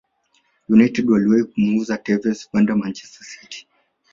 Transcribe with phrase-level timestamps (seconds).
[0.69, 3.67] United waliwahi kumuuza Tevez kwenda manchester City